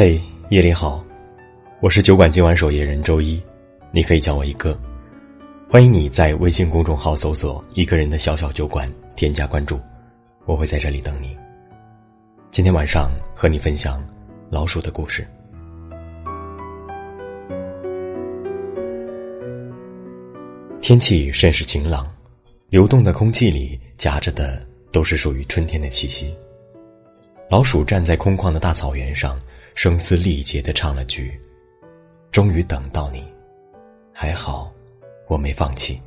[0.00, 1.04] 嘿，夜里好，
[1.80, 3.42] 我是酒馆今晚守夜人周一，
[3.90, 4.78] 你可以叫我一哥。
[5.68, 9.80] 欢迎你在微信公众号搜索“一个人的小小酒馆”，添加关注，
[10.44, 11.36] 我会在这里等你。
[12.48, 14.00] 今天晚上和你分享
[14.50, 15.26] 老鼠的故事。
[20.80, 22.08] 天气甚是晴朗，
[22.68, 26.32] 流动的空气里夹着的都是属于春天的气息。
[27.50, 29.36] 老鼠站在空旷的大草原上，
[29.80, 31.40] 声嘶力竭的唱了句
[32.32, 33.24] ：“终于等到你，
[34.12, 34.72] 还好。”
[35.30, 36.02] 我没放弃，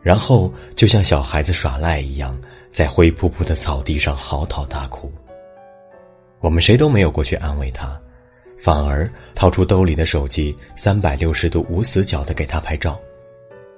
[0.00, 2.40] 然后就像小孩子耍赖一样，
[2.70, 5.12] 在灰扑扑的草地上嚎啕大哭。
[6.40, 8.00] 我们谁都没有过去安慰他，
[8.56, 12.98] 反而掏出兜里的手机，三百六十度无死角的给他拍照，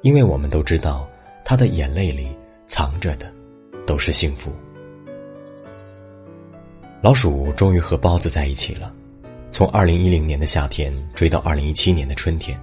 [0.03, 1.11] 因为我们都知道，
[1.45, 2.29] 他的眼泪里
[2.65, 3.27] 藏着的
[3.85, 4.53] 都是幸福。
[7.03, 8.95] 老鼠终于和包子在一起了，
[9.51, 12.57] 从二零一零年的夏天追到二零一七年的春天。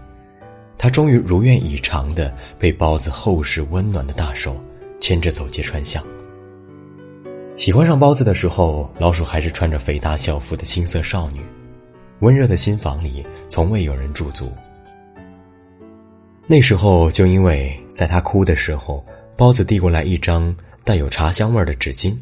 [0.77, 4.55] 他终于如愿以偿的被包子厚实温暖的大手
[4.97, 6.01] 牵着走街串巷。
[7.57, 11.41] 喜欢上包子的时候，老鼠还是穿着肥大校服的青涩少女，
[12.19, 14.49] 温热的心房里从未有人驻足。
[16.47, 22.17] 那时候，就因为在他哭的时候，包子递过来一张带有茶香味的纸巾，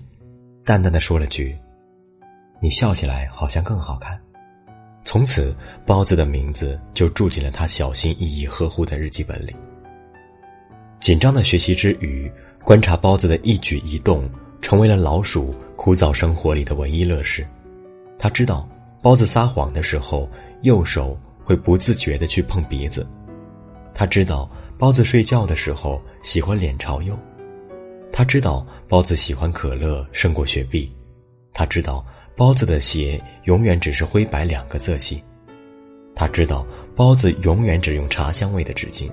[0.65, 1.55] 淡淡的说了句
[2.59, 4.19] ：“你笑起来好像更好看。”
[5.03, 5.55] 从此，
[5.85, 9.55] 包子的名字就住进了他小心翼翼呵护的日记本里。
[10.99, 12.29] 紧张的学习之余，
[12.61, 14.29] 观察包子的一举一动，
[14.61, 17.47] 成为了老鼠枯燥生活里的唯一乐事。
[18.19, 18.67] 他知道，
[19.01, 20.29] 包子撒谎的时候，
[20.63, 23.01] 右手会不自觉的去碰鼻子；
[23.93, 27.15] 他知道，包子睡觉的时候喜欢脸朝右；
[28.11, 30.91] 他知道，包子喜欢可乐胜过雪碧；
[31.53, 32.05] 他知道。
[32.37, 35.23] 包子的鞋永远只是灰白两个色系，
[36.13, 36.63] 他知道
[36.95, 39.09] 包子永远只用茶香味的纸巾，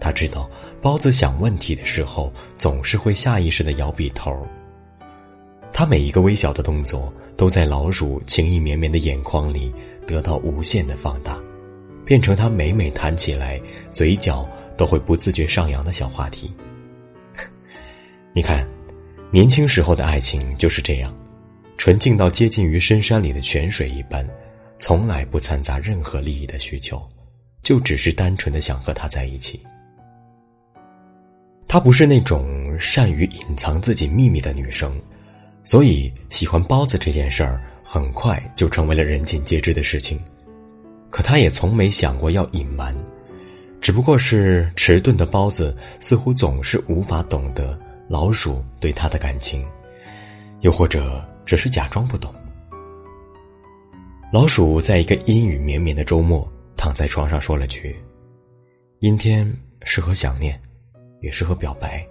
[0.00, 0.48] 他知道
[0.80, 4.34] 包子想问题的时候总是会下意识的摇笔头。
[5.70, 9.70] 他每一个微小的动作都在老鼠情意绵绵的眼眶里
[10.06, 11.38] 得到无限的放大，
[12.06, 13.60] 变成他每每谈起来
[13.92, 16.50] 嘴角都会不自觉上扬的小话题。
[18.32, 18.66] 你看，
[19.30, 21.14] 年轻时候的爱情就是这样。
[21.80, 24.22] 纯净到接近于深山里的泉水一般，
[24.78, 27.02] 从来不掺杂任何利益的需求，
[27.62, 29.64] 就只是单纯的想和他在一起。
[31.66, 35.00] 她不是那种善于隐藏自己秘密的女生，
[35.64, 40.20] 所以喜欢包子这件事儿很快就成为了人尽皆知的事情。
[41.08, 42.94] 可她也从没想过要隐瞒，
[43.80, 47.74] 只不过是迟钝的包子似乎总是无法懂得
[48.06, 49.64] 老鼠对他的感情，
[50.60, 51.24] 又或者。
[51.46, 52.32] 只是假装不懂。
[54.32, 58.00] 老鼠在一个阴雨绵绵的周末，躺在床上说了句
[59.00, 60.60] ：“阴天适合想念，
[61.22, 62.06] 也适合表白。”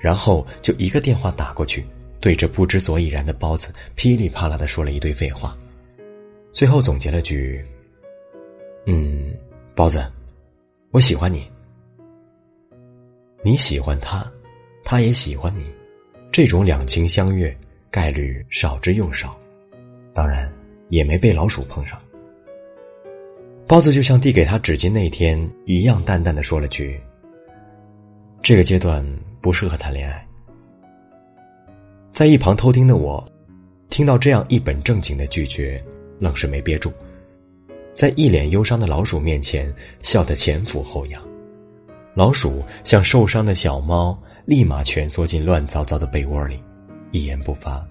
[0.00, 1.84] 然后就一个电话打过去，
[2.20, 5.54] 对着不知所以然的包子噼里啪啦的说了一堆废话，
[6.50, 7.62] 最后总结了句
[8.86, 9.36] ：“嗯，
[9.74, 10.02] 包子，
[10.90, 11.46] 我喜欢你，
[13.44, 14.26] 你喜欢他，
[14.82, 15.70] 他也喜欢你，
[16.30, 17.56] 这种两情相悦。”
[17.90, 19.34] 概率少之又少，
[20.12, 20.46] 当然
[20.90, 21.98] 也没被老鼠碰上。
[23.66, 27.00] 包子就像递给他纸巾那天一样，淡淡的说了句
[28.42, 29.04] ：“这个阶段
[29.40, 30.24] 不适合谈恋爱。”
[32.12, 33.26] 在一旁偷听的我，
[33.88, 35.82] 听到这样一本正经的拒绝，
[36.18, 36.92] 愣是没憋住，
[37.94, 41.26] 在一脸忧伤的老鼠面前笑得前俯后仰。
[42.14, 44.16] 老鼠像受伤的小猫，
[44.48, 46.58] 立马蜷缩进乱糟糟的被窝里。
[47.10, 47.86] 一言不发，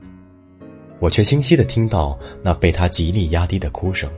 [0.99, 4.11] 我却清晰的听到那被他极力压低的哭声，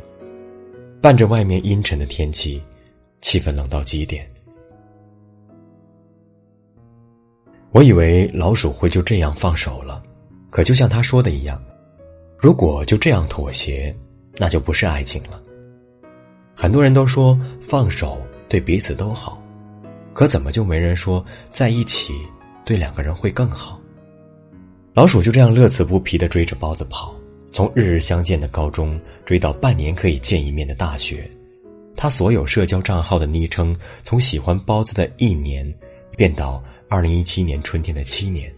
[1.02, 2.64] 伴着外面阴沉的天气，
[3.20, 4.26] 气氛冷到极点。
[7.72, 10.02] 我以为老鼠会就这样放手了，
[10.50, 11.62] 可就像他说的一样，
[12.38, 13.94] 如果就这样妥协，
[14.38, 15.42] 那就不是爱情了。
[16.56, 18.18] 很多人都说放手
[18.48, 19.39] 对彼此都好，
[20.14, 22.14] 可怎么就没人说在一起
[22.66, 23.80] 对两个人会更好？
[24.94, 27.16] 老鼠就这样乐此不疲的追着包子跑，
[27.52, 31.30] 从日日相见的高中追到半年可以见一面的大学。
[31.96, 35.74] 他所有社交账号的昵称，从喜欢包子的一年，
[36.18, 38.54] 变到二零一七年春天的七年。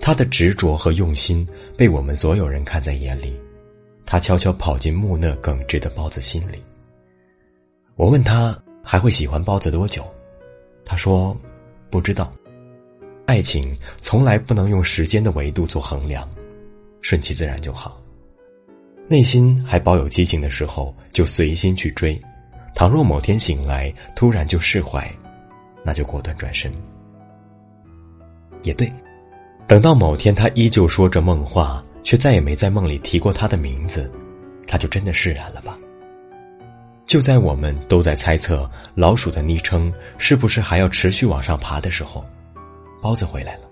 [0.00, 1.46] 他的执着和用心
[1.78, 3.38] 被我们所有人看在眼里。
[4.04, 6.62] 他悄悄跑进木讷耿直的包子心里。
[7.96, 10.04] 我问他还会喜欢包子多久，
[10.84, 11.36] 他说
[11.90, 12.32] 不知道。
[13.26, 16.28] 爱情从来不能用时间的维度做衡量，
[17.00, 17.98] 顺其自然就好。
[19.08, 22.20] 内心还保有激情的时候，就随心去追；
[22.74, 25.10] 倘若某天醒来，突然就释怀，
[25.82, 26.70] 那就果断转身。
[28.62, 28.92] 也对，
[29.66, 34.10] 等到某天他依旧说着梦话，却再也没在梦里提过他的名字，
[34.66, 35.78] 他就真的释然了吧？
[37.04, 42.24] 就在我们都在猜测老鼠的昵称是不是还要持续往上爬的时候，
[43.02, 43.62] 包子回来了。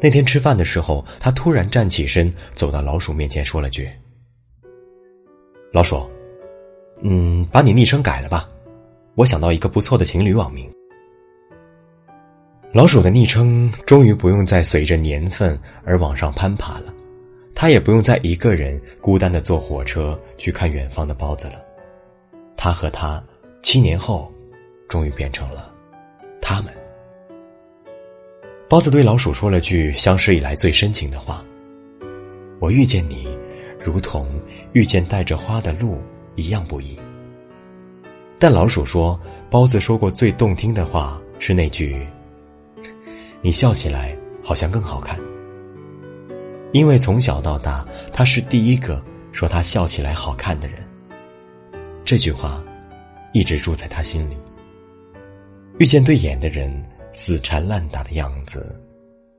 [0.00, 3.90] 那天吃饭的时候，他突然站起身，走到老鼠面前，说了句
[5.72, 6.08] ：“老鼠，
[7.02, 8.46] 嗯，把你昵称改了吧，
[9.14, 10.70] 我想到一个不错的情侣网名。”
[12.70, 16.92] 老鼠的昵称终于不用再随着年份而往上攀爬了，
[17.54, 21.54] 他也不用再一个人孤单的坐火车去看远方的包子了。
[22.56, 23.22] 他和他，
[23.62, 24.32] 七年后，
[24.88, 25.72] 终于变成了
[26.40, 26.72] 他们。
[28.68, 31.44] 包子对老鼠说了句相识以来最深情的话
[32.60, 33.28] ：“我遇见你，
[33.78, 34.40] 如同
[34.72, 35.98] 遇见带着花的鹿
[36.34, 36.98] 一样不易。”
[38.38, 39.18] 但老鼠说，
[39.50, 42.06] 包子说过最动听的话是那句
[43.42, 45.18] ：“你笑起来好像更好看。”
[46.72, 50.83] 因为从小到大，他是第一个说他笑起来好看的人。
[52.04, 52.62] 这句话，
[53.32, 54.36] 一直住在他心里。
[55.78, 56.70] 遇见对眼的人，
[57.12, 58.78] 死缠烂打的样子，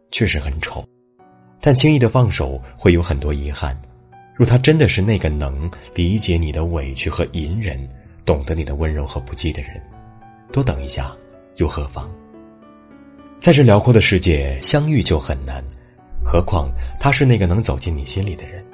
[0.09, 0.83] 确实很丑，
[1.61, 3.79] 但轻易的放手会有很多遗憾。
[4.33, 7.87] 若他真的是那个能理解你的委屈和隐忍，
[8.25, 9.79] 懂得你的温柔和不羁的人，
[10.51, 11.15] 多等一下
[11.57, 12.09] 又何妨？
[13.37, 15.63] 在这辽阔的世界，相遇就很难，
[16.23, 16.67] 何况
[16.99, 18.65] 他是那个能走进你心里的人。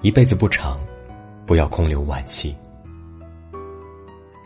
[0.00, 0.80] 一辈子不长，
[1.44, 2.56] 不要空留惋惜。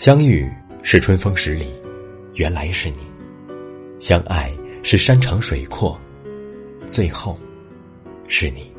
[0.01, 0.51] 相遇
[0.83, 1.67] 是春风十里，
[2.33, 2.97] 原来是你；
[3.99, 4.51] 相爱
[4.83, 6.01] 是山长水阔，
[6.87, 7.39] 最后
[8.27, 8.73] 是你。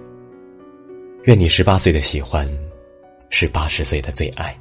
[1.25, 2.49] 愿你十八岁的喜欢，
[3.29, 4.59] 是八十岁的最爱。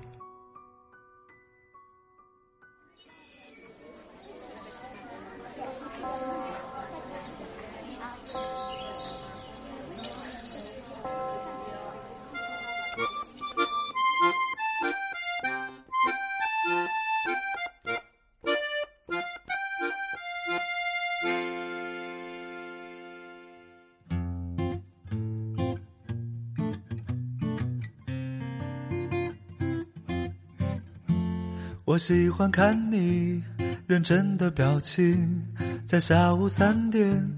[31.90, 33.42] 我喜欢看你
[33.88, 35.44] 认真的表情，
[35.84, 37.28] 在下午三点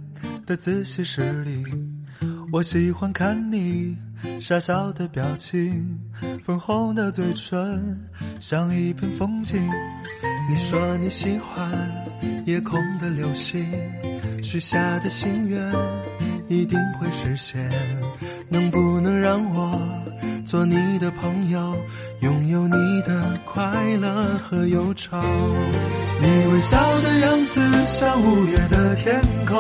[0.45, 1.65] 的自习室里。
[2.53, 3.97] 我喜欢看你
[4.39, 5.99] 傻笑的表情，
[6.45, 7.99] 粉红的嘴唇
[8.41, 9.59] 像一片风景。
[10.51, 11.91] 你说你喜欢
[12.45, 13.67] 夜空的流星，
[14.43, 15.73] 许下的心愿
[16.47, 17.71] 一定会实现。
[18.53, 19.81] 能不能让我
[20.45, 21.75] 做你的朋友？
[22.21, 23.63] 拥有你的快
[24.01, 25.19] 乐和忧愁，
[26.21, 29.57] 你微笑的样子像五月的天空，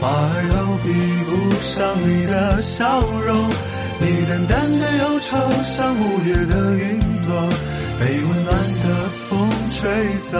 [0.00, 0.88] 花儿都比
[1.26, 1.30] 不
[1.60, 3.50] 上你的笑容。
[4.00, 7.48] 你淡淡的忧愁像五月的云朵，
[7.98, 9.80] 被温暖的风吹
[10.30, 10.38] 走。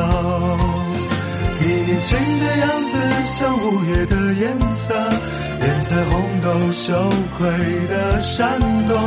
[1.60, 2.90] 你年轻的样子
[3.26, 4.94] 像五月的颜色，
[5.60, 7.48] 连彩虹都羞愧
[7.86, 8.98] 的闪躲。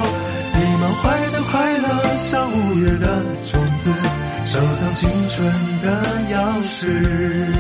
[0.56, 3.90] 你满怀的快乐，像五月的种子，
[4.46, 5.86] 收藏青春的
[6.32, 7.52] 钥匙，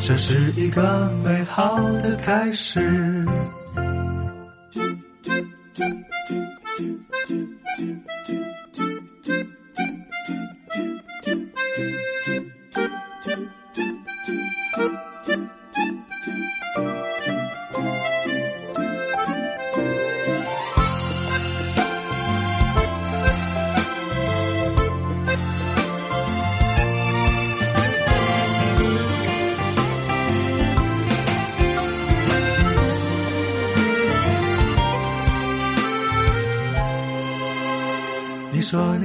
[0.00, 3.24] 这是一个美好的开始。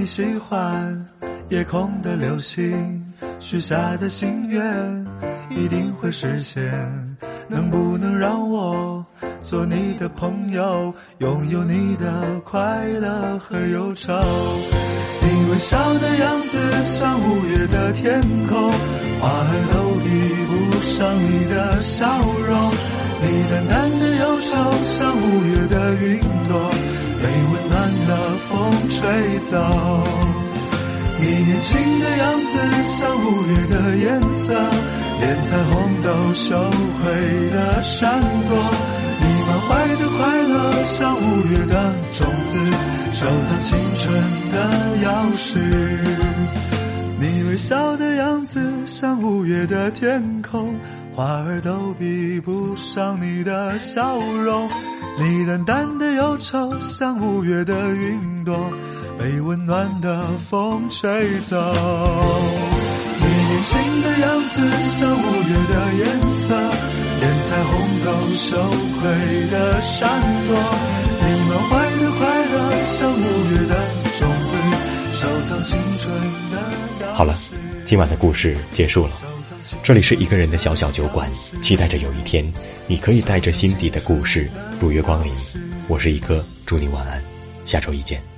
[0.02, 1.06] 你喜欢
[1.50, 3.06] 夜空的流星，
[3.40, 4.66] 许下的心愿
[5.52, 6.64] 一定会实现。
[7.48, 9.06] 能不能让我
[9.44, 14.12] 做你的朋友，拥有你的快乐和忧愁？
[15.22, 18.72] 你微笑的样子像五月的天空，
[19.20, 20.10] 花儿都比
[20.50, 22.72] 不上你的笑容。
[23.22, 26.72] 你淡淡的忧愁像五月的云朵，
[27.22, 27.74] 被温暖
[28.08, 28.12] 的
[28.50, 29.54] 风吹走。
[31.20, 32.50] 你年轻的样子
[32.88, 34.54] 像五月的颜色，
[35.20, 36.58] 连彩虹都羞
[37.00, 38.52] 愧的闪躲。
[39.22, 42.58] 你满怀的快乐像五月的种子，
[43.14, 44.10] 收藏青春
[44.52, 44.56] 的
[45.06, 45.60] 钥匙。
[47.20, 50.74] 你微笑的样子像五月的天空，
[51.14, 54.68] 花儿都比不上你的笑容。
[55.20, 58.58] 你淡淡的忧愁像五月的云朵，
[59.20, 61.10] 被温暖的风吹
[61.42, 61.56] 走。
[63.20, 66.48] 你年轻的样子像五月的颜色，
[67.20, 67.72] 连彩虹
[68.04, 68.58] 都羞
[69.00, 70.56] 愧的闪躲。
[71.20, 73.74] 你满怀的快乐像五月的
[74.18, 74.50] 种子，
[75.14, 76.12] 收藏青春
[76.52, 77.14] 的。
[77.14, 77.38] 好了，
[77.86, 79.31] 今晚的故事结束了。
[79.84, 81.28] 这里是一个人的小小酒馆，
[81.60, 82.46] 期待着有一天，
[82.86, 84.48] 你可以带着心底的故事
[84.80, 85.34] 如约光临。
[85.88, 87.22] 我是一哥，祝你晚安，
[87.66, 88.31] 下周一见。